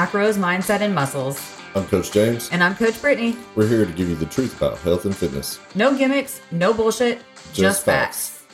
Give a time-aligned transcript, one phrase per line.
[0.00, 1.54] macros, mindset, and muscles.
[1.74, 2.48] I'm Coach James.
[2.52, 3.36] And I'm Coach Brittany.
[3.54, 5.60] We're here to give you the truth about health and fitness.
[5.74, 7.18] No gimmicks, no bullshit,
[7.52, 8.30] just, Just facts.
[8.30, 8.46] facts.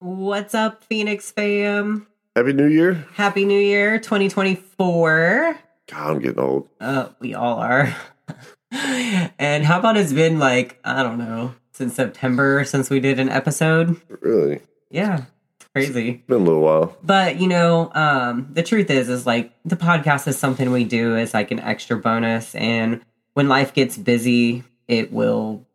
[0.00, 2.08] What's up, Phoenix fam?
[2.34, 3.06] Happy New Year.
[3.14, 5.58] Happy New Year 2024.
[5.92, 6.68] God, I'm getting old.
[6.80, 7.94] Uh, we all are.
[8.72, 13.28] and how about it's been like, I don't know, since September since we did an
[13.28, 14.00] episode?
[14.08, 14.62] Really.
[14.90, 15.26] Yeah,
[15.74, 16.22] crazy.
[16.26, 16.96] Been a little while.
[17.02, 21.16] But you know, um, the truth is, is like the podcast is something we do
[21.16, 23.00] as like an extra bonus, and
[23.34, 25.66] when life gets busy, it will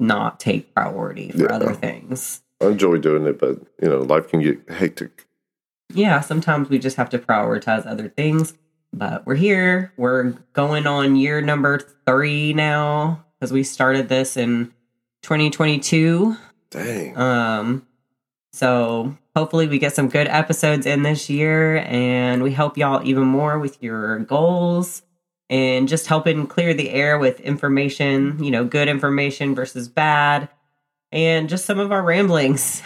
[0.00, 1.54] not take priority for Yeah.
[1.54, 2.42] other things.
[2.60, 5.26] I enjoy doing it, but you know, life can get hectic.
[5.92, 8.54] yeah, sometimes we just have to prioritize other things.
[8.92, 9.92] But we're here.
[9.96, 14.72] We're going on year number three now because we started this in
[15.22, 16.36] 2022.
[16.70, 17.16] Dang.
[17.18, 17.86] Um,
[18.54, 23.24] so hopefully we get some good episodes in this year, and we help y'all even
[23.24, 25.02] more with your goals
[25.50, 28.42] and just helping clear the air with information.
[28.42, 30.48] You know, good information versus bad,
[31.10, 32.80] and just some of our ramblings.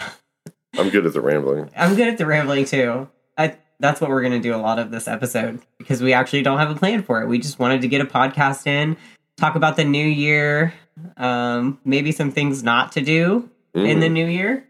[0.75, 1.69] I'm good at the rambling.
[1.77, 3.07] I'm good at the rambling too.
[3.37, 6.57] I that's what we're gonna do a lot of this episode because we actually don't
[6.57, 7.27] have a plan for it.
[7.27, 8.97] We just wanted to get a podcast in,
[9.37, 10.73] talk about the new year,
[11.15, 14.11] um, maybe some things not to do in the Mm.
[14.13, 14.65] new year.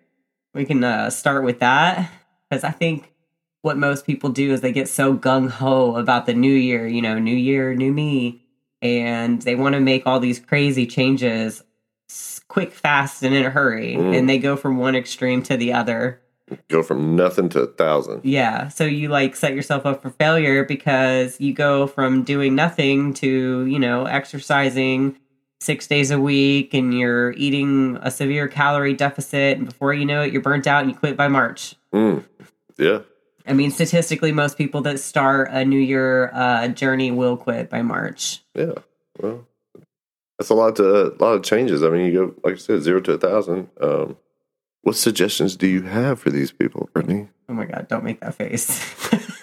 [0.54, 2.10] We can uh, start with that
[2.50, 3.12] because I think
[3.62, 6.88] what most people do is they get so gung ho about the new year.
[6.88, 8.42] You know, new year, new me,
[8.82, 11.64] and they want to make all these crazy changes
[12.48, 14.18] quick, fast, and in a hurry, Mm.
[14.18, 16.20] and they go from one extreme to the other.
[16.68, 18.22] Go from nothing to a thousand.
[18.24, 18.70] Yeah.
[18.70, 23.68] So you like set yourself up for failure because you go from doing nothing to,
[23.68, 25.16] you know, exercising
[25.60, 29.58] six days a week and you're eating a severe calorie deficit.
[29.58, 31.76] And before you know it, you're burnt out and you quit by March.
[31.94, 32.24] Mm.
[32.78, 33.00] Yeah.
[33.46, 37.82] I mean, statistically, most people that start a New Year uh, journey will quit by
[37.82, 38.44] March.
[38.54, 38.74] Yeah.
[39.20, 39.48] Well,
[40.38, 41.84] that's a lot to a lot of changes.
[41.84, 43.70] I mean, you go like I said, zero to a thousand.
[43.82, 44.18] Um,
[44.84, 47.28] what suggestions do you have for these people, Brittany?
[47.50, 48.80] Oh my God, don't make that face.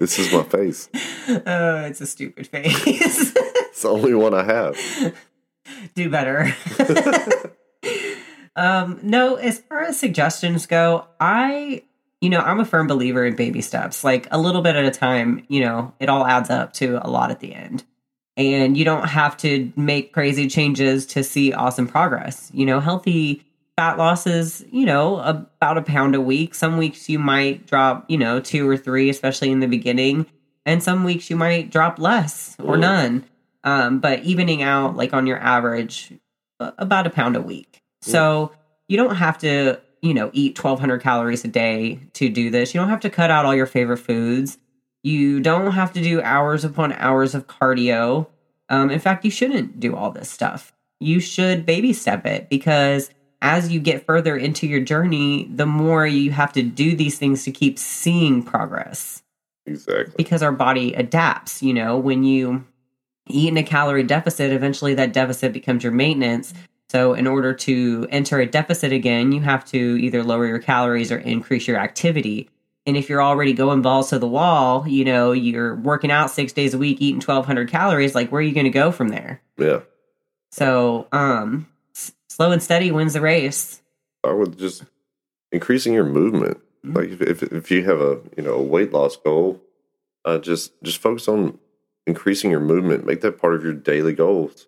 [0.00, 0.88] This is my face.
[1.46, 3.34] oh, it's a stupid face.
[3.84, 5.14] The only one I have.
[5.94, 6.54] do better.
[8.56, 11.82] um, no, as far as suggestions go, I,
[12.20, 14.02] you know, I'm a firm believer in baby steps.
[14.04, 17.08] Like a little bit at a time, you know, it all adds up to a
[17.10, 17.84] lot at the end.
[18.36, 22.50] And you don't have to make crazy changes to see awesome progress.
[22.54, 23.44] You know, healthy
[23.76, 26.54] fat loss is, you know, about a pound a week.
[26.54, 30.26] Some weeks you might drop, you know, two or three, especially in the beginning.
[30.66, 32.80] And some weeks you might drop less or Mm.
[32.80, 33.24] none
[33.64, 36.12] um, but evening out like on your average
[36.60, 37.82] about a pound a week.
[38.02, 38.52] So
[38.86, 42.74] you don't have to you know eat 1200 calories a day to do this.
[42.74, 44.58] You don't have to cut out all your favorite foods.
[45.02, 48.28] You don't have to do hours upon hours of cardio.
[48.68, 50.72] Um, in fact you shouldn't do all this stuff.
[51.00, 53.10] You should baby step it because
[53.42, 57.44] as you get further into your journey the more you have to do these things
[57.44, 59.22] to keep seeing progress.
[59.66, 60.14] Exactly.
[60.16, 61.62] because our body adapts.
[61.62, 62.64] You know, when you
[63.28, 66.52] eat in a calorie deficit, eventually that deficit becomes your maintenance.
[66.90, 71.10] So, in order to enter a deficit again, you have to either lower your calories
[71.10, 72.48] or increase your activity.
[72.86, 76.52] And if you're already going balls to the wall, you know, you're working out six
[76.52, 79.40] days a week, eating 1,200 calories, like where are you going to go from there?
[79.56, 79.80] Yeah.
[80.52, 83.80] So, um, s- slow and steady wins the race.
[84.22, 84.84] I would just
[85.50, 86.58] increasing your movement.
[86.84, 86.94] Mhm.
[86.96, 89.60] Like if, if if you have a you know a weight loss goal,
[90.24, 91.58] uh, just just focus on
[92.06, 93.06] increasing your movement.
[93.06, 94.66] Make that part of your daily goals.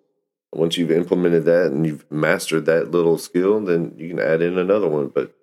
[0.52, 4.56] Once you've implemented that and you've mastered that little skill, then you can add in
[4.58, 5.08] another one.
[5.08, 5.34] But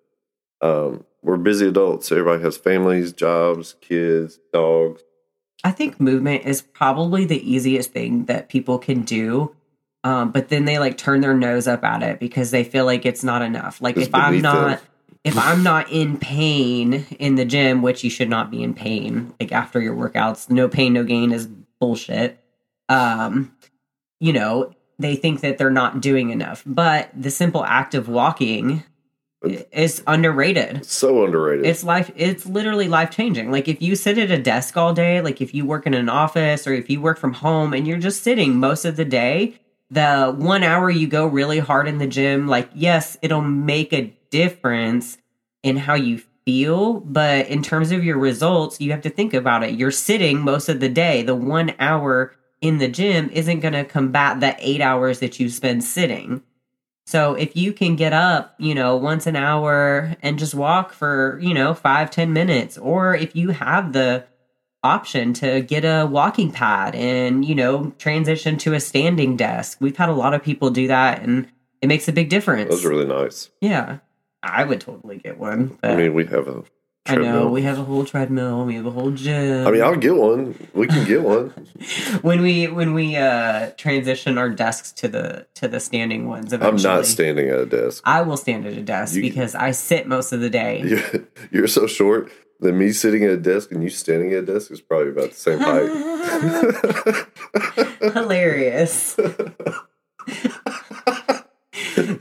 [0.61, 2.11] um, we're busy adults.
[2.11, 5.03] Everybody has families, jobs, kids, dogs.
[5.63, 9.56] I think movement is probably the easiest thing that people can do.
[10.03, 13.06] Um, but then they like turn their nose up at it because they feel like
[13.06, 13.81] it's not enough.
[13.81, 14.53] Like It's if I'm beneath them.
[14.53, 14.81] not
[15.23, 19.33] if I'm not in pain in the gym, which you should not be in pain,
[19.39, 21.47] like after your workouts, no pain, no gain is
[21.79, 22.39] bullshit.
[22.89, 23.55] Um,
[24.19, 26.63] you know, they think that they're not doing enough.
[26.65, 28.83] But the simple act of walking
[29.73, 31.65] is underrated It's so underrated.
[31.65, 35.19] it's life it's literally life changing like if you sit at a desk all day
[35.19, 37.97] like if you work in an office or if you work from home and you're
[37.97, 39.59] just sitting most of the day
[39.91, 44.15] the one hour you go really hard in the gym like yes it'll make a
[44.29, 45.17] difference
[45.61, 49.63] in how you feel but in terms of your results you have to think about
[49.63, 53.74] it you're sitting most of the day the one hour in the gym isn't going
[53.74, 56.42] to combat the eight hours that you spend sitting
[57.06, 61.38] So if you can get up, you know, once an hour and just walk for,
[61.42, 64.25] you know, five, ten minutes, or if you have the
[64.84, 69.78] option to get a walking pad and, you know, transition to a standing desk.
[69.81, 71.48] We've had a lot of people do that and
[71.81, 72.69] it makes a big difference.
[72.69, 73.50] Those are really nice.
[73.62, 74.00] yeah.
[74.44, 75.78] I would totally get one.
[75.81, 76.63] I mean, we have a
[77.06, 79.68] I know we have a whole treadmill, we have a whole gym.
[79.68, 80.56] I mean, I'll get one.
[80.74, 81.50] We can get one.
[82.22, 86.78] when we when we uh transition our desks to the to the standing ones I'm
[86.78, 88.04] not standing at a desk.
[88.06, 90.81] I will stand at a desk You- because I sit most of the day.
[90.86, 92.31] You're, you're so short
[92.62, 95.31] that me sitting at a desk and you standing at a desk is probably about
[95.31, 95.90] the same height.
[98.13, 99.18] Hilarious.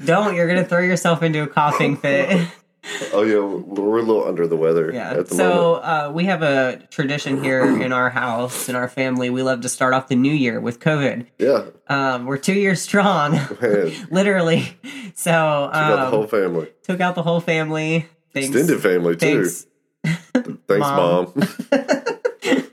[0.05, 2.49] Don't, you're gonna throw yourself into a coughing fit.
[3.13, 5.13] oh yeah, we're a little under the weather Yeah.
[5.13, 9.31] at the So uh, we have a tradition here in our house, in our family.
[9.31, 11.27] We love to start off the new year with COVID.
[11.39, 13.39] Yeah, Um, we're two years strong,
[14.11, 14.77] literally.
[15.15, 15.31] So
[15.67, 18.07] we got the um, whole family, took out the whole family.
[18.35, 18.49] Thanks.
[18.49, 19.45] extended family too.
[19.45, 19.67] Thanks.
[20.67, 21.33] Thanks, Mom.
[21.37, 22.69] mom.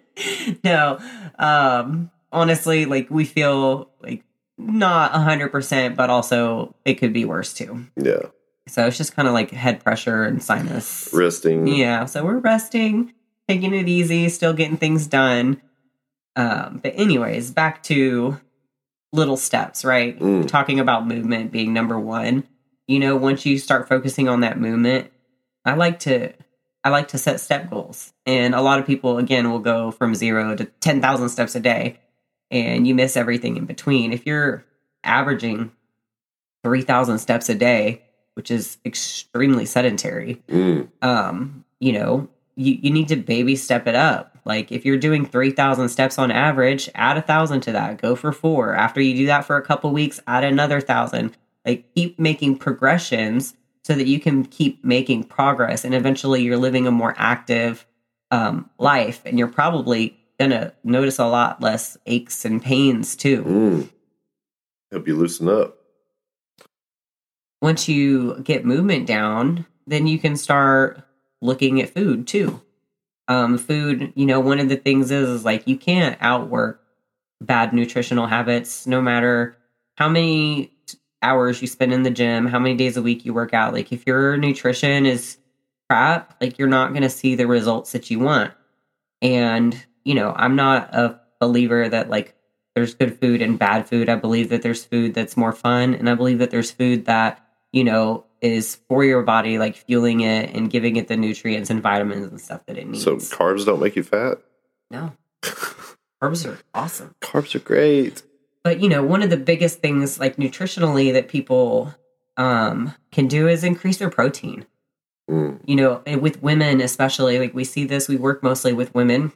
[0.63, 0.99] no,
[1.37, 4.23] um, honestly, like we feel like
[4.59, 7.85] not a hundred percent, but also it could be worse too.
[7.95, 8.23] yeah,
[8.67, 11.09] So it's just kind of like head pressure and sinus.
[11.13, 11.65] resting.
[11.67, 13.13] Yeah, so we're resting,
[13.47, 15.61] taking it easy, still getting things done.
[16.35, 18.39] Um, but anyways, back to
[19.13, 20.19] little steps, right?
[20.19, 20.47] Mm.
[20.47, 22.43] Talking about movement being number one.
[22.87, 25.11] You know, once you start focusing on that movement,
[25.65, 26.33] I like to
[26.83, 28.13] I like to set step goals.
[28.25, 31.99] And a lot of people again will go from 0 to 10,000 steps a day
[32.51, 34.13] and you miss everything in between.
[34.13, 34.63] If you're
[35.03, 35.71] averaging
[36.63, 38.01] 3,000 steps a day,
[38.33, 40.87] which is extremely sedentary, Mm.
[41.01, 44.37] um, you know, you, you need to baby step it up.
[44.45, 48.31] Like if you're doing 3,000 steps on average, add a thousand to that, go for
[48.31, 48.73] four.
[48.73, 51.37] After you do that for a couple weeks, add another thousand.
[51.65, 53.53] Like keep making progressions
[53.83, 55.85] so that you can keep making progress.
[55.85, 57.85] And eventually you're living a more active
[58.31, 59.21] um, life.
[59.25, 63.43] And you're probably to notice a lot less aches and pains too.
[63.43, 63.89] Mm.
[64.91, 65.75] Help you loosen up.
[67.61, 71.03] once you get movement down, then you can start
[71.41, 72.61] looking at food too.
[73.27, 76.81] Um, food, you know, one of the things is, is like you can't outwork
[77.41, 79.57] bad nutritional habits no matter
[79.97, 80.71] how many
[81.21, 83.73] hours you spend in the gym, how many days a week you work out.
[83.73, 85.37] Like if your nutrition is
[85.89, 88.53] crap, like you're not going to see the results that you want.
[89.21, 92.35] And, you know, I'm not a believer that like
[92.75, 94.09] there's good food and bad food.
[94.09, 97.45] I believe that there's food that's more fun and I believe that there's food that,
[97.71, 101.81] you know, is for your body, like fueling it and giving it the nutrients and
[101.81, 103.03] vitamins and stuff that it needs.
[103.03, 104.39] So carbs don't make you fat.
[104.89, 105.13] no.
[106.21, 107.15] Carbs are awesome.
[107.21, 108.23] Carbs are great.
[108.63, 111.93] But you know, one of the biggest things like nutritionally that people
[112.35, 114.65] um can do is increase their protein.
[115.29, 115.59] Mm.
[115.65, 119.31] You know, with women especially, like we see this, we work mostly with women.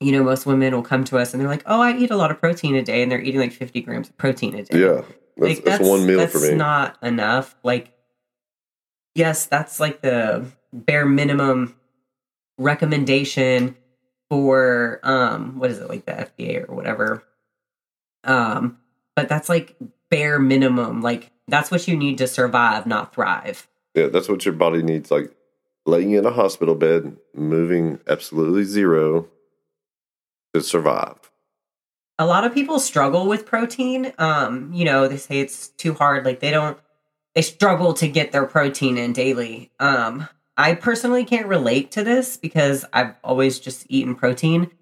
[0.00, 2.16] You know, most women will come to us and they're like, "Oh, I eat a
[2.16, 4.78] lot of protein a day," and they're eating like 50 grams of protein a day.
[4.80, 5.02] Yeah,
[5.36, 6.54] that's, Like, that's, one meal that's for me.
[6.54, 7.56] not enough.
[7.64, 7.92] Like,
[9.14, 11.74] yes, that's like the bare minimum
[12.58, 13.76] recommendation
[14.30, 17.24] for um, what is it like the FDA or whatever.
[18.24, 18.78] Um,
[19.16, 19.76] but that's like
[20.10, 21.00] bare minimum.
[21.00, 23.66] Like that's what you need to survive, not thrive.
[23.94, 25.10] yeah, that's what your body needs.
[25.10, 25.32] Like
[25.86, 29.26] laying in a hospital bed, moving absolutely zero
[30.54, 31.30] to survive.
[32.18, 34.12] a lot of people struggle with protein.
[34.18, 36.24] Um, you know, they say it's too hard.
[36.24, 36.78] Like they don't,
[37.34, 39.70] they struggle to get their protein in daily.
[39.78, 44.72] Um, I personally can't relate to this because I've always just eaten protein,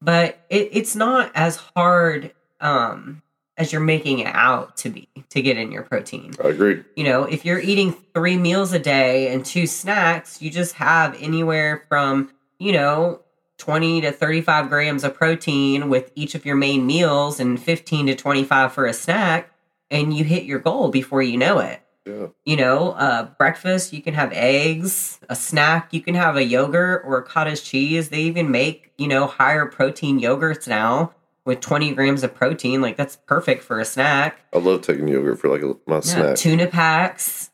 [0.00, 3.22] but it, it's not as hard um,
[3.56, 6.84] as you're making it out to be to get in your protein I agree.
[6.94, 11.20] you know, if you're eating three meals a day and two snacks, you just have
[11.20, 13.20] anywhere from, you know,
[13.64, 18.14] 20 to 35 grams of protein with each of your main meals and 15 to
[18.14, 19.50] 25 for a snack,
[19.90, 21.80] and you hit your goal before you know it.
[22.04, 26.44] Yeah, You know, uh, breakfast, you can have eggs, a snack, you can have a
[26.44, 28.10] yogurt or a cottage cheese.
[28.10, 31.14] They even make, you know, higher protein yogurts now
[31.46, 32.82] with 20 grams of protein.
[32.82, 36.00] Like, that's perfect for a snack I love taking yogurt for like a, my yeah,
[36.02, 36.36] snack.
[36.36, 37.50] tuna packs,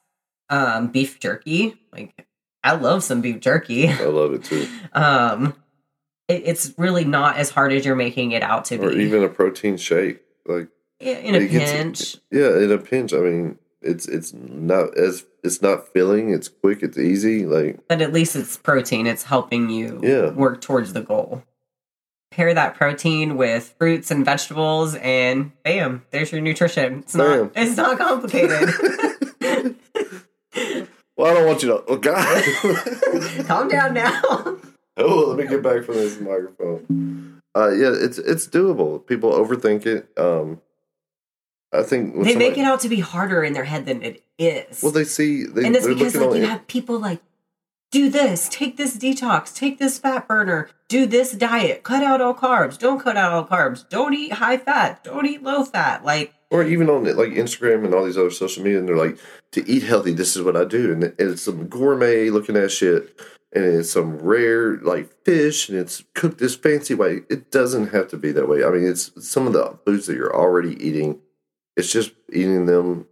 [0.48, 1.76] um, beef jerky.
[1.92, 2.26] Like
[2.64, 3.86] I love some beef jerky.
[3.88, 4.66] I love it too.
[4.92, 5.54] Um,
[6.30, 8.86] it, it's really not as hard as you're making it out to be.
[8.86, 10.20] Or even a protein shake.
[10.46, 10.68] Like
[11.00, 12.16] in in a gets- pinch.
[12.30, 13.12] Yeah, in a pinch.
[13.12, 16.32] I mean, it's it's not as it's not filling.
[16.32, 16.82] It's quick.
[16.82, 17.46] It's easy.
[17.46, 19.06] Like but at least it's protein.
[19.06, 20.30] It's helping you Yeah.
[20.30, 21.42] work towards the goal.
[22.30, 27.00] pair that protein with fruits and vegetables, and bam, there's your nutrition.
[27.00, 27.52] It's not.
[27.54, 27.62] Bam.
[27.66, 28.68] It's not complicated.
[31.16, 31.84] Well, I don't want you to.
[31.86, 33.44] Oh God.
[33.46, 34.56] Calm down now.
[35.04, 37.40] oh, let me get back from this microphone.
[37.56, 39.04] Uh, yeah, it's it's doable.
[39.06, 40.08] People overthink it.
[40.18, 40.60] Um,
[41.72, 44.82] I think they make it out to be harder in their head than it is.
[44.82, 47.20] Well, they see they, and it's because like you have people like
[47.90, 52.32] do this take this detox take this fat burner do this diet cut out all
[52.32, 56.32] carbs don't cut out all carbs don't eat high fat don't eat low fat like
[56.50, 59.18] or even on like Instagram and all these other social media, and they're like,
[59.52, 63.20] to eat healthy, this is what I do, and it's some gourmet looking at shit,
[63.52, 67.20] and it's some rare like fish, and it's cooked this fancy way.
[67.28, 68.64] It doesn't have to be that way.
[68.64, 71.20] I mean, it's some of the foods that you're already eating.
[71.76, 73.06] It's just eating them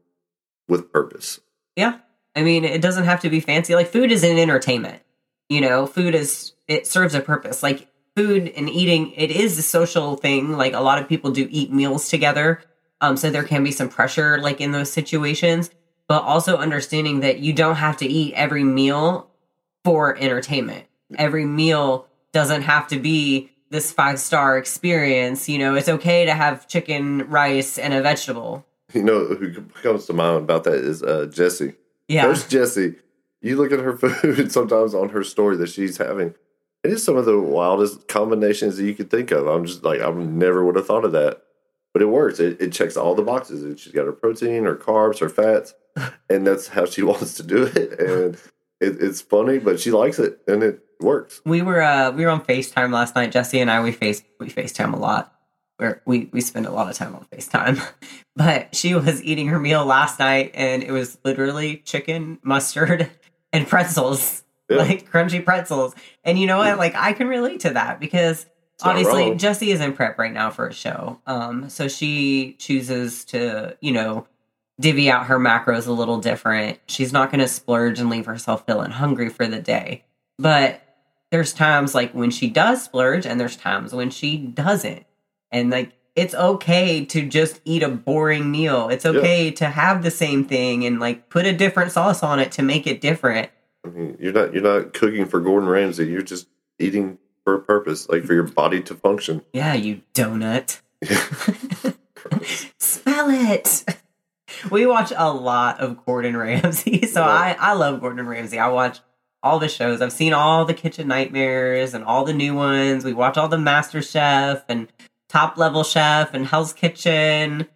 [0.68, 1.40] with purpose.
[1.76, 1.98] yeah
[2.36, 5.02] i mean it doesn't have to be fancy like food is an entertainment
[5.48, 9.62] you know food is it serves a purpose like food and eating it is a
[9.62, 12.60] social thing like a lot of people do eat meals together
[13.00, 15.70] um so there can be some pressure like in those situations
[16.06, 19.27] but also understanding that you don't have to eat every meal
[19.88, 20.84] for entertainment
[21.16, 26.34] every meal doesn't have to be this five star experience you know it's okay to
[26.34, 31.02] have chicken rice and a vegetable You know who comes to mind about that is
[31.02, 31.74] uh, Jesse.
[32.08, 32.96] yeah There's Jessie.
[33.40, 36.34] You look at her food sometimes on her story that she's having.
[36.84, 39.46] It is some of the wildest combinations that you could think of.
[39.46, 41.42] I'm just like, I never would have thought of that.
[41.92, 42.40] But it works.
[42.40, 43.62] It, it checks all the boxes.
[43.62, 45.74] And She's got her protein, her carbs, her fats,
[46.30, 47.98] and that's how she wants to do it.
[48.00, 48.38] And
[48.80, 51.40] it, it's funny, but she likes it, and it works.
[51.44, 53.32] we were uh we were on FaceTime last night.
[53.32, 55.32] Jesse and I we face we FaceTime a lot.
[55.76, 57.80] Where we we spend a lot of time on FaceTime.
[58.36, 63.10] But she was eating her meal last night and it was literally chicken, mustard,
[63.52, 64.44] and pretzels.
[64.70, 64.76] Yeah.
[64.76, 65.92] Like crunchy pretzels.
[66.22, 66.78] And you know what?
[66.78, 68.46] Like I can relate to that because
[68.84, 69.34] not obviously.
[69.34, 71.20] Jesse is in prep right now for a show.
[71.26, 74.26] Um so she chooses to, you know,
[74.80, 76.78] divvy out her macros a little different.
[76.86, 80.04] She's not going to splurge and leave herself feeling hungry for the day.
[80.38, 80.82] But
[81.30, 85.04] there's times like when she does splurge and there's times when she doesn't.
[85.50, 88.88] And like it's okay to just eat a boring meal.
[88.88, 92.52] It's okay to have the same thing and like put a different sauce on it
[92.52, 93.50] to make it different.
[93.84, 96.06] I mean, you're not you're not cooking for Gordon Ramsay.
[96.08, 99.42] You're just eating for a purpose, like for your body to function.
[99.52, 100.80] Yeah, you donut.
[102.78, 103.84] Spell it.
[104.70, 107.06] We watch a lot of Gordon Ramsay.
[107.06, 108.58] So I, I love Gordon Ramsay.
[108.58, 109.00] I watch
[109.42, 110.00] all the shows.
[110.00, 113.04] I've seen all the Kitchen Nightmares and all the new ones.
[113.04, 114.88] We watch all the Master Chef and
[115.28, 117.66] Top Level Chef and Hell's Kitchen.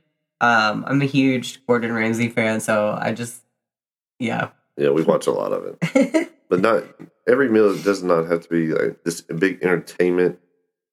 [0.40, 3.42] Um, I'm a huge Gordon Ramsay fan, so I just
[4.18, 4.48] yeah.
[4.76, 6.32] Yeah, we watch a lot of it.
[6.48, 6.84] but not
[7.28, 10.38] every meal does not have to be like this big entertainment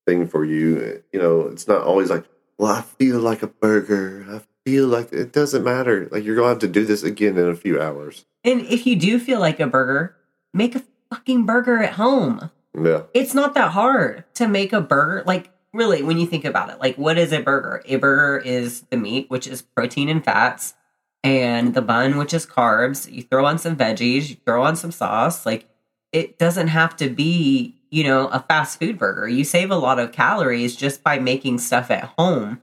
[0.06, 1.02] thing for you.
[1.12, 2.26] You know, it's not always like,
[2.58, 4.26] well, I feel like a burger.
[4.30, 6.08] I feel like it doesn't matter.
[6.12, 8.26] Like you're gonna have to do this again in a few hours.
[8.44, 10.16] And if you do feel like a burger,
[10.54, 12.52] make a fucking burger at home.
[12.80, 15.24] Yeah, it's not that hard to make a burger.
[15.26, 17.82] Like, really, when you think about it, like, what is a burger?
[17.86, 20.76] A burger is the meat, which is protein and fats,
[21.24, 23.12] and the bun, which is carbs.
[23.12, 25.46] You throw on some veggies, you throw on some sauce.
[25.46, 25.68] Like,
[26.12, 29.28] it doesn't have to be, you know, a fast food burger.
[29.28, 32.62] You save a lot of calories just by making stuff at home.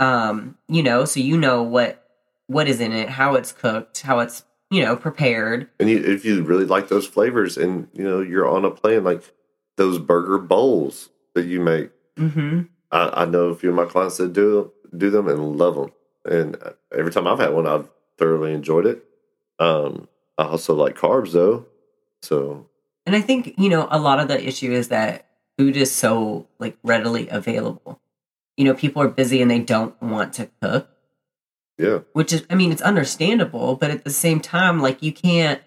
[0.00, 2.02] Um, you know, so you know what
[2.46, 4.42] what is in it, how it's cooked, how it's,
[4.72, 5.68] you know, prepared.
[5.78, 9.04] and you, if you really like those flavors, and you know you're on a plan
[9.04, 9.22] like
[9.76, 11.90] those burger bowls that you make.
[12.16, 12.62] Mm-hmm.
[12.90, 15.92] I, I know a few of my clients that do do them and love them.
[16.24, 16.56] And
[16.96, 17.88] every time I've had one, I've
[18.18, 19.04] thoroughly enjoyed it.
[19.58, 21.66] Um, I also like carbs though,
[22.22, 22.66] so
[23.06, 25.26] And I think, you know, a lot of the issue is that
[25.58, 28.00] food is so like readily available.
[28.56, 30.88] You know, people are busy and they don't want to cook,
[31.78, 35.60] yeah, which is I mean, it's understandable, but at the same time, like you can't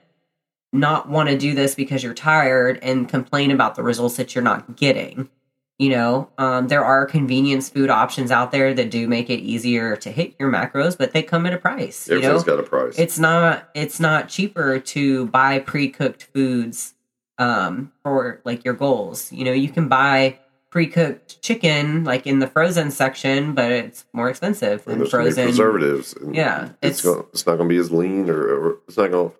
[0.72, 4.44] not want to do this because you're tired and complain about the results that you're
[4.44, 5.30] not getting.
[5.80, 9.96] You know, um, there are convenience food options out there that do make it easier
[9.98, 12.08] to hit your macros, but they come at a price.
[12.08, 12.98] You know, everything's got a price.
[13.00, 16.94] it's not it's not cheaper to buy pre-cooked foods
[17.40, 20.38] um for like your goals you know you can buy
[20.74, 26.16] pre-cooked chicken like in the frozen section but it's more expensive than frozen preservatives.
[26.32, 29.12] Yeah, it's it's- gonna, it's not going to be as lean, or, or it's not
[29.12, 29.32] going.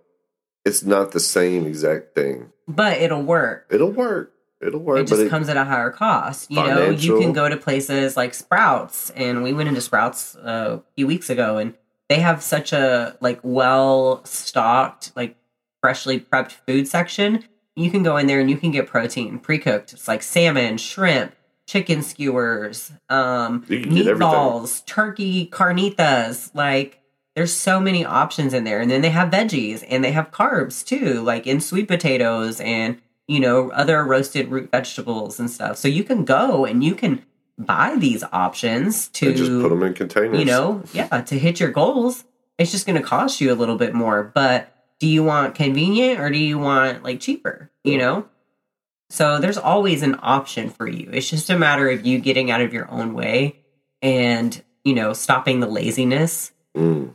[0.64, 2.52] It's not the same exact thing.
[2.68, 4.32] but it'll work It'll work.
[4.62, 7.50] It'll work, it just it, comes at a higher cost you know you can go
[7.50, 11.74] to places like sprouts and we went into sprouts uh, a few weeks ago and
[12.10, 15.36] they have such a like well stocked like
[15.82, 17.44] freshly prepped food section
[17.76, 21.36] you can go in there and you can get protein pre-cooked it's like salmon shrimp
[21.66, 24.28] chicken skewers, um, You can get everything.
[24.28, 26.54] meatballs, turkey carnitas.
[26.54, 27.02] Like
[27.36, 30.86] there's so many options in there, and then they have veggies and they have carbs
[30.86, 35.78] too, like in sweet potatoes and you know other roasted root vegetables and stuff.
[35.78, 37.24] So you can go and you can
[37.58, 40.40] buy these options to and just put them in containers.
[40.40, 42.24] you know, yeah, to hit your goals,
[42.58, 44.24] it's just going to cost you a little bit more.
[44.24, 47.72] But do you want convenient or do you want like cheaper?
[47.84, 48.30] You know?
[49.10, 51.10] So there's always an option for you.
[51.12, 53.60] It's just a matter of you getting out of your own way
[54.02, 57.14] and, you know, stopping the laziness Mm,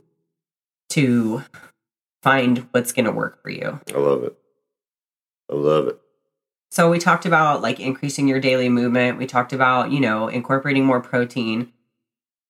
[0.90, 1.42] to
[2.22, 3.80] find what's going to work for you.
[3.92, 4.38] I love it.
[5.50, 5.98] I love it.
[6.70, 9.18] So we talked about like increasing your daily movement.
[9.18, 11.72] We talked about, you know, incorporating more protein.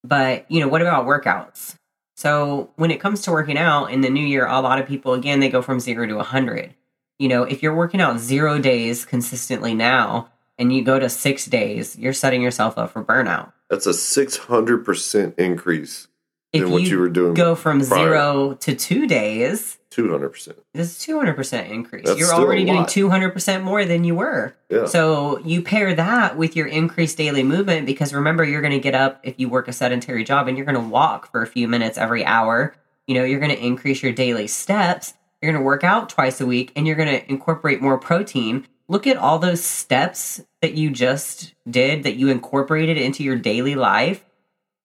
[0.04, 1.76] But, you know, what about workouts?
[2.18, 5.14] So when it comes to working out in the new year, a lot of people
[5.14, 6.74] again they go from 0 to 100.
[7.20, 11.46] You know, if you're working out 0 days consistently now and you go to 6
[11.46, 13.52] days, you're setting yourself up for burnout.
[13.70, 16.08] That's a six hundred percent increase
[16.52, 17.34] If than what you, were doing.
[17.34, 18.08] go from prior.
[18.08, 20.58] 0 to 2 days, Two hundred percent.
[20.74, 22.04] this is 200% increase.
[22.06, 24.54] That's you're already doing 200% more than you were.
[24.70, 24.86] Yeah.
[24.86, 28.94] So you pair that with your increased daily movement because remember you're going to get
[28.94, 31.66] up if you work a sedentary job and you're going to walk for a few
[31.66, 32.76] minutes every hour.
[33.08, 35.14] You know, you're going to increase your daily steps.
[35.42, 38.68] You're going to work out twice a week and you're going to incorporate more protein.
[38.86, 43.74] Look at all those steps that you just did that you incorporated into your daily
[43.74, 44.24] life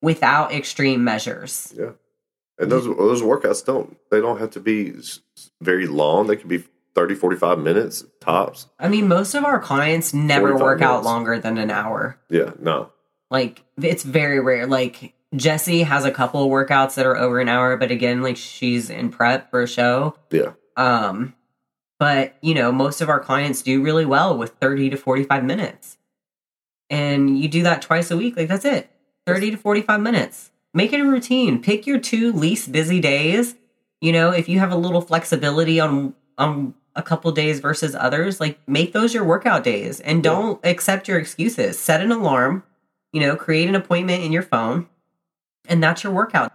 [0.01, 1.71] without extreme measures.
[1.77, 1.91] Yeah.
[2.59, 4.93] And those those workouts don't they don't have to be
[5.61, 6.27] very long.
[6.27, 6.63] They can be
[6.95, 8.67] 30 45 minutes tops.
[8.79, 12.19] I mean, most of our clients never 45 work out longer than an hour.
[12.29, 12.91] Yeah, no.
[13.31, 14.67] Like it's very rare.
[14.67, 18.37] Like Jessie has a couple of workouts that are over an hour, but again, like
[18.37, 20.15] she's in prep for a show.
[20.29, 20.53] Yeah.
[20.77, 21.33] Um,
[21.99, 25.97] but you know, most of our clients do really well with 30 to 45 minutes.
[26.89, 28.91] And you do that twice a week, like that's it.
[29.25, 30.51] 30 to 45 minutes.
[30.73, 31.61] Make it a routine.
[31.61, 33.55] Pick your two least busy days.
[34.01, 38.39] You know, if you have a little flexibility on on a couple days versus others,
[38.39, 41.77] like make those your workout days and don't accept your excuses.
[41.77, 42.63] Set an alarm,
[43.11, 44.87] you know, create an appointment in your phone,
[45.67, 46.51] and that's your workout.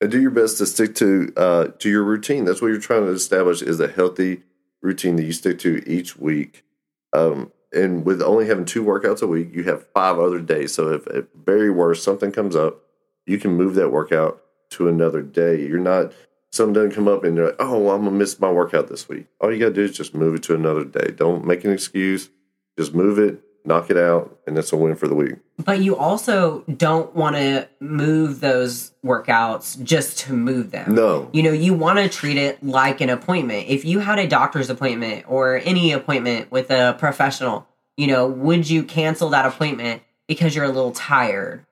[0.00, 2.44] And do your best to stick to uh to your routine.
[2.44, 4.42] That's what you're trying to establish is a healthy
[4.82, 6.64] routine that you stick to each week.
[7.12, 10.72] Um and with only having two workouts a week, you have five other days.
[10.72, 12.85] So if at very worst something comes up,
[13.26, 15.60] you can move that workout to another day.
[15.60, 16.12] You're not
[16.50, 19.26] something doesn't come up and you're like, oh, I'm gonna miss my workout this week.
[19.40, 21.12] All you gotta do is just move it to another day.
[21.14, 22.30] Don't make an excuse.
[22.78, 25.34] Just move it, knock it out, and that's a win for the week.
[25.64, 30.94] But you also don't want to move those workouts just to move them.
[30.94, 31.30] No.
[31.32, 33.68] You know, you want to treat it like an appointment.
[33.68, 38.68] If you had a doctor's appointment or any appointment with a professional, you know, would
[38.68, 41.64] you cancel that appointment because you're a little tired?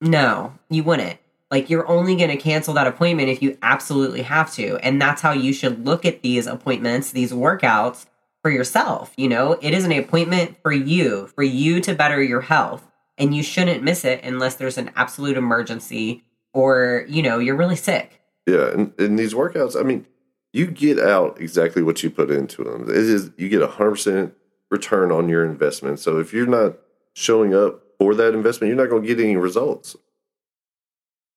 [0.00, 1.18] No, you wouldn't.
[1.50, 4.76] Like, you're only going to cancel that appointment if you absolutely have to.
[4.78, 8.06] And that's how you should look at these appointments, these workouts
[8.40, 9.12] for yourself.
[9.16, 12.86] You know, it is an appointment for you, for you to better your health.
[13.18, 16.22] And you shouldn't miss it unless there's an absolute emergency
[16.54, 18.22] or, you know, you're really sick.
[18.46, 20.06] Yeah, and, and these workouts, I mean,
[20.52, 22.88] you get out exactly what you put into them.
[22.88, 24.34] It is you get a hundred percent
[24.70, 25.98] return on your investment.
[25.98, 26.76] So if you're not
[27.12, 29.94] showing up for that investment, you're not going to get any results.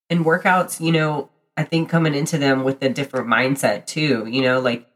[0.10, 4.42] and workouts, you know, I think coming into them with a different mindset too, you
[4.42, 4.88] know, like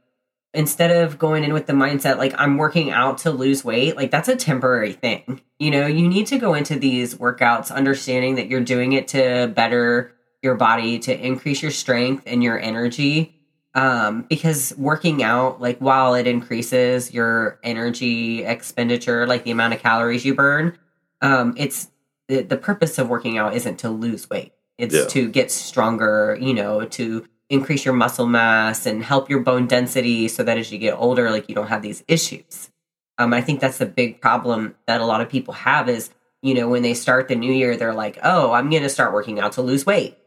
[0.53, 4.11] instead of going in with the mindset like I'm working out to lose weight, like
[4.11, 5.41] that's a temporary thing.
[5.59, 9.51] You know, you need to go into these workouts understanding that you're doing it to
[9.53, 13.33] better your body, to increase your strength and your energy.
[13.75, 19.81] Um, because working out, like while it increases your energy expenditure, like the amount of
[19.81, 20.77] calories you burn,
[21.21, 21.89] um, it's
[22.27, 24.53] the, the purpose of working out isn't to lose weight.
[24.77, 25.05] It's Yeah.
[25.05, 30.27] to get stronger, you know, to increase your muscle mass and help your bone density
[30.27, 32.69] so that as you get older, like you don't have these issues.
[33.17, 36.09] Um, I think that's the big problem that a lot of people have is,
[36.41, 39.13] you know, when they start the new year, they're like, oh, I'm going to start
[39.13, 40.17] working out to lose weight.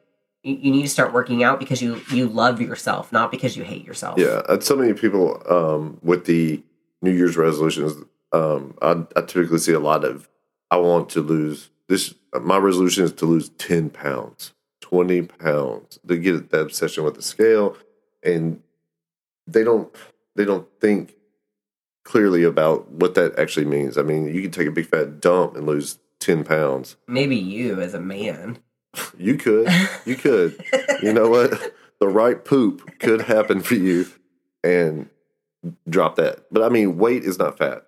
[0.42, 3.62] You, you need to start working out because you you love yourself, not because you
[3.62, 4.18] hate yourself.
[4.18, 6.62] Yeah, so many people um, with the
[7.02, 7.94] New Year's resolutions,
[8.32, 10.28] um, I, I typically see a lot of,
[10.70, 12.14] I want to lose this.
[12.40, 14.52] My resolution is to lose 10 pounds,
[14.82, 17.76] 20 pounds, to get that obsession with the scale.
[18.22, 18.62] And
[19.46, 19.94] they don't,
[20.36, 21.14] they don't think
[22.04, 23.98] clearly about what that actually means.
[23.98, 26.96] I mean, you can take a big fat dump and lose 10 pounds.
[27.08, 28.58] Maybe you as a man.
[29.16, 29.68] You could,
[30.04, 30.64] you could.
[31.02, 31.74] you know what?
[32.00, 34.06] The right poop could happen for you
[34.64, 35.08] and
[35.88, 36.46] drop that.
[36.50, 37.86] But I mean, weight is not fat.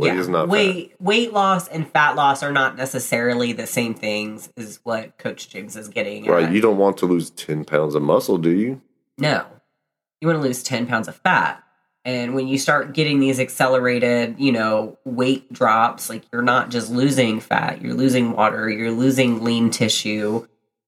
[0.00, 0.50] Weight is not fat.
[0.50, 4.50] weight weight loss and fat loss are not necessarily the same things.
[4.56, 6.26] Is what Coach James is getting.
[6.26, 6.44] Right.
[6.44, 6.52] at.
[6.52, 8.80] You don't want to lose 10 pounds of muscle, do you?
[9.18, 9.46] No.
[10.20, 11.62] You want to lose 10 pounds of fat.
[12.04, 16.90] And when you start getting these accelerated, you know, weight drops, like you're not just
[16.90, 20.46] losing fat, you're losing water, you're losing lean tissue.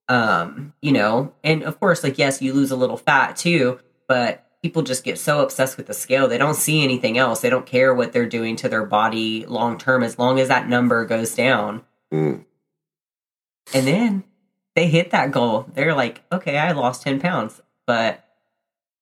[0.08, 4.46] Um, you know, and of course, like, yes, you lose a little fat too, but
[4.62, 6.28] people just get so obsessed with the scale.
[6.28, 7.40] They don't see anything else.
[7.40, 10.68] They don't care what they're doing to their body long term as long as that
[10.68, 11.82] number goes down.
[12.12, 12.44] Mm.
[13.74, 14.24] And then
[14.74, 15.66] they hit that goal.
[15.74, 18.24] They're like, okay, I lost 10 pounds, but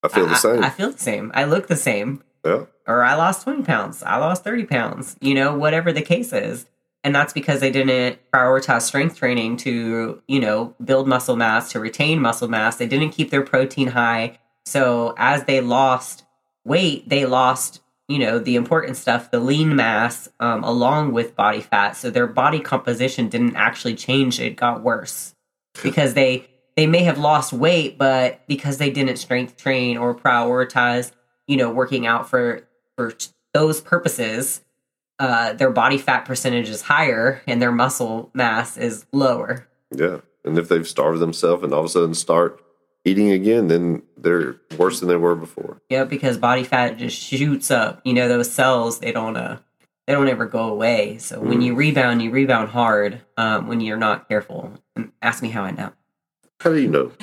[0.02, 0.64] I feel the same.
[0.64, 1.30] I, feel the same.
[1.34, 2.22] I look the same.
[2.44, 2.64] yeah.
[2.86, 4.02] Or I lost 20 pounds.
[4.02, 5.16] I lost 30 pounds.
[5.20, 6.66] You know, whatever the case is.
[7.04, 11.80] And that's because they didn't prioritize strength training to, you know, build muscle mass, to
[11.80, 12.76] retain muscle mass.
[12.76, 14.38] They didn't keep their protein high.
[14.70, 16.22] So as they lost
[16.64, 21.60] weight, they lost, you know, the important stuff, the lean mass, um, along with body
[21.60, 21.96] fat.
[21.96, 24.38] So their body composition didn't actually change.
[24.38, 25.34] It got worse
[25.82, 31.10] because they they may have lost weight, but because they didn't strength train or prioritize,
[31.48, 33.12] you know, working out for for
[33.52, 34.62] those purposes,
[35.18, 39.66] uh, their body fat percentage is higher and their muscle mass is lower.
[39.90, 40.18] Yeah.
[40.44, 42.62] And if they've starved themselves and all of a sudden start
[43.04, 45.80] eating again, then they're worse than they were before.
[45.88, 48.00] Yeah, because body fat just shoots up.
[48.04, 49.58] You know, those cells they don't uh
[50.06, 51.18] they don't ever go away.
[51.18, 53.20] So when you rebound, you rebound hard.
[53.36, 54.72] Um, when you're not careful.
[54.96, 55.92] And ask me how I know.
[56.60, 57.12] How do you know?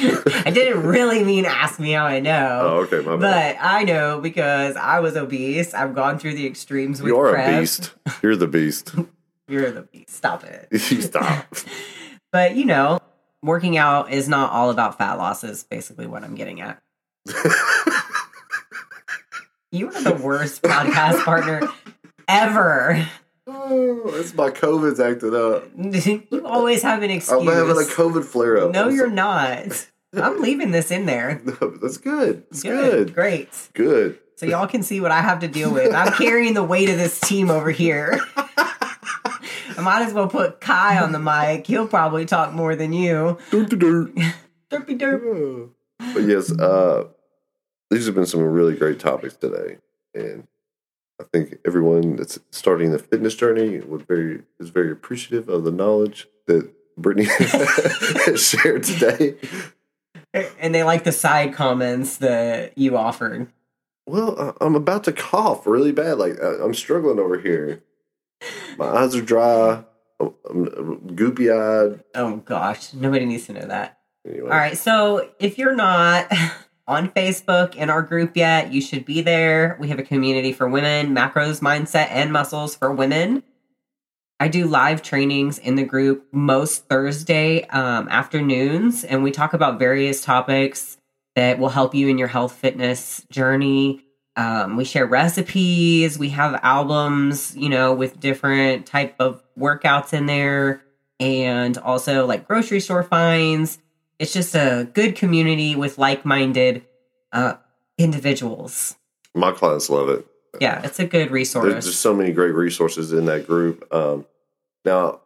[0.00, 2.60] I didn't really mean ask me how I know.
[2.62, 3.56] Oh, okay, my bad.
[3.58, 5.72] But I know because I was obese.
[5.74, 7.48] I've gone through the extremes with You are prep.
[7.56, 7.94] a beast.
[8.22, 8.94] You're the beast.
[9.48, 10.10] You're the beast.
[10.10, 10.68] Stop it.
[10.70, 11.46] you stop.
[12.32, 12.98] But you know,
[13.42, 15.44] working out is not all about fat loss.
[15.44, 16.82] Is basically what I'm getting at.
[19.70, 21.60] You are the worst podcast partner
[22.26, 23.06] ever.
[23.46, 25.64] oh, it's my COVID's acting up.
[26.32, 27.38] you always have an excuse.
[27.38, 28.70] I'm having a COVID flare up.
[28.72, 29.88] no, you're not.
[30.14, 31.42] I'm leaving this in there.
[31.82, 32.44] That's good.
[32.50, 33.14] It's good.
[33.14, 33.50] Great.
[33.74, 34.18] Good.
[34.36, 35.94] So y'all can see what I have to deal with.
[35.94, 38.18] I'm carrying the weight of this team over here.
[39.78, 41.68] I might as well put Kai on the mic.
[41.68, 43.38] He'll probably talk more than you.
[43.52, 44.12] To dirt.
[44.70, 45.70] Derpy derp.
[46.12, 47.06] But yes, uh,
[47.88, 49.78] these have been some really great topics today,
[50.14, 50.48] and
[51.20, 55.70] I think everyone that's starting the fitness journey would very is very appreciative of the
[55.70, 59.36] knowledge that Brittany has shared today.
[60.60, 63.46] And they like the side comments that you offered.
[64.06, 66.18] Well, I'm about to cough really bad.
[66.18, 67.84] Like I'm struggling over here.
[68.78, 69.84] My eyes are dry.
[70.20, 72.02] I'm, I'm goopy eyed.
[72.14, 73.98] Oh gosh, nobody needs to know that.
[74.26, 76.30] Anyway, All right, so if you're not
[76.86, 79.76] on Facebook in our group yet, you should be there.
[79.80, 83.42] We have a community for women, macros, mindset, and muscles for women.
[84.40, 89.80] I do live trainings in the group most Thursday um, afternoons, and we talk about
[89.80, 90.96] various topics
[91.34, 94.04] that will help you in your health fitness journey.
[94.38, 96.16] Um, we share recipes.
[96.16, 100.80] We have albums, you know, with different type of workouts in there,
[101.18, 103.78] and also like grocery store finds.
[104.20, 106.84] It's just a good community with like-minded
[107.32, 107.54] uh,
[107.98, 108.96] individuals.
[109.34, 110.24] my clients love it.
[110.60, 111.72] Yeah, it's a good resource.
[111.72, 113.92] There's just so many great resources in that group.
[113.92, 114.24] Um,
[114.84, 115.20] now,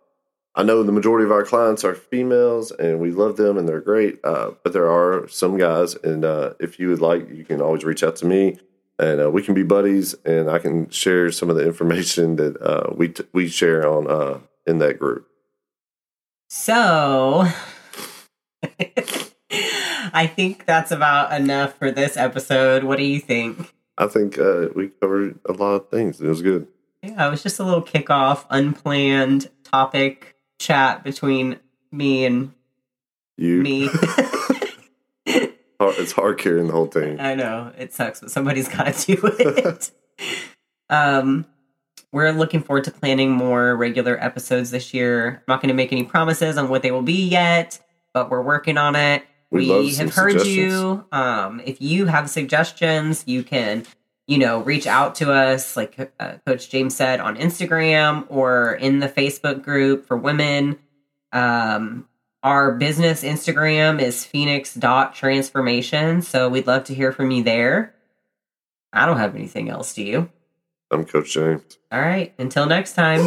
[0.55, 3.81] I know the majority of our clients are females, and we love them, and they're
[3.81, 4.21] great.
[4.25, 7.85] Uh, but there are some guys, and uh, if you would like, you can always
[7.85, 8.59] reach out to me,
[9.03, 12.61] and uh, we can be buddies, and I can share some of the information that
[12.63, 15.27] uh, we t- we share on uh, in that group.
[16.49, 17.47] So,
[20.13, 22.85] I think that's about enough for this episode.
[22.85, 23.73] What do you think?
[23.99, 26.21] I think uh, we covered a lot of things.
[26.21, 26.69] It was good.
[27.03, 31.59] Yeah, it was just a little kickoff, unplanned topic chat between
[31.91, 32.53] me and
[33.37, 33.89] You, me.
[35.83, 37.21] Hard- it's hard carrying the whole thing.
[37.21, 39.91] I know it sucks, but somebody's got to do it.
[40.89, 41.47] um,
[42.13, 45.29] we're looking forward to planning more regular episodes this year.
[45.29, 47.81] I'm not going to make any promises on what they will be yet,
[48.13, 49.25] but we're working on it.
[49.51, 51.05] We We, have heard you.
[51.13, 53.85] Um, if you have suggestions, you can,
[54.27, 59.01] you know, reach out to us, like uh, Coach James said, on Instagram or in
[59.01, 60.79] the Facebook group for women.
[61.33, 62.09] Um,
[62.43, 66.23] our business Instagram is phoenix.transformation.
[66.23, 67.95] So we'd love to hear from you there.
[68.93, 70.31] I don't have anything else, do you?
[70.91, 71.79] I'm Coach James.
[71.91, 72.35] All right.
[72.39, 73.27] Until next time.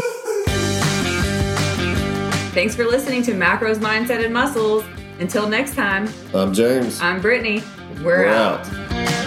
[2.54, 4.84] Thanks for listening to Macros, Mindset, and Muscles.
[5.20, 7.00] Until next time, I'm James.
[7.02, 7.64] I'm Brittany.
[7.98, 8.68] We're, We're out.
[8.68, 9.25] out.